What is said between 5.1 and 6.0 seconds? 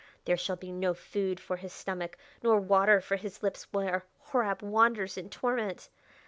in torment....